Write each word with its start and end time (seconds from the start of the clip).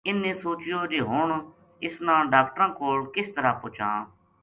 اِنھ 0.07 0.21
نے 0.23 0.31
سوچیو 0.41 0.81
جے 0.91 0.99
ہن 1.09 1.29
اس 1.85 1.95
نا 2.05 2.15
ڈاکٹراں 2.33 2.69
کول 2.79 2.99
کس 3.15 3.27
طرح 3.35 3.51
پوہچاں 3.61 3.97